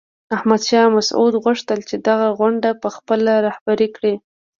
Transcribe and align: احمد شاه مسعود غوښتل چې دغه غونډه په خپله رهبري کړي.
احمد 0.35 0.61
شاه 0.69 0.87
مسعود 0.97 1.33
غوښتل 1.43 1.79
چې 1.89 1.95
دغه 2.07 2.27
غونډه 2.39 2.69
په 2.81 2.87
خپله 2.95 3.31
رهبري 3.47 3.87
کړي. 3.95 4.13